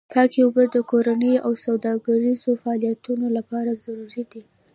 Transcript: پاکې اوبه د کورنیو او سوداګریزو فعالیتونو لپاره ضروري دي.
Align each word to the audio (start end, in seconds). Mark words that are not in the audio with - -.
پاکې 0.13 0.39
اوبه 0.43 0.63
د 0.69 0.77
کورنیو 0.89 1.43
او 1.45 1.51
سوداګریزو 1.65 2.51
فعالیتونو 2.61 3.25
لپاره 3.37 3.71
ضروري 3.83 4.23
دي. 4.31 4.41